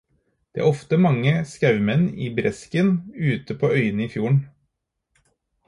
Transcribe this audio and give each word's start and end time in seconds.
Det 0.53 0.61
er 0.61 0.69
ofte 0.69 0.97
mange 1.03 1.33
skaumenn 1.49 2.07
i 2.27 2.31
bresken 2.41 2.91
ute 3.29 3.59
på 3.65 3.73
øyene 3.77 4.09
i 4.09 4.11
fjorden. 4.17 4.43